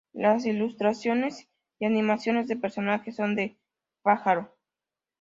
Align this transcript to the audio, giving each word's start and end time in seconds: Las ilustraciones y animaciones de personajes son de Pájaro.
Las 0.13 0.47
ilustraciones 0.47 1.47
y 1.77 1.85
animaciones 1.85 2.47
de 2.47 2.55
personajes 2.57 3.15
son 3.17 3.35
de 3.35 3.59
Pájaro. 4.01 4.57